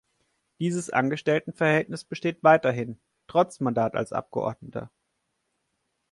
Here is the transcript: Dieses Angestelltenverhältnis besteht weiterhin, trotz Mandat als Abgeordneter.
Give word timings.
Dieses 0.57 0.89
Angestelltenverhältnis 0.89 2.03
besteht 2.03 2.41
weiterhin, 2.43 2.99
trotz 3.27 3.59
Mandat 3.59 3.93
als 3.95 4.13
Abgeordneter. 4.13 4.89